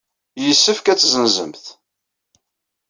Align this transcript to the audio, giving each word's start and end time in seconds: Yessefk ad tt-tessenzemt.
Yessefk 0.45 0.85
ad 0.87 0.97
tt-tessenzemt. 0.97 1.65